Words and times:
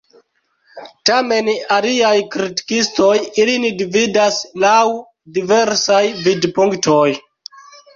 Tamen 1.09 1.51
aliaj 1.75 2.15
kritikistoj 2.37 3.13
ilin 3.45 3.69
dividas 3.85 4.43
laŭ 4.67 4.77
diversaj 5.41 6.05
vidpunktoj. 6.29 7.09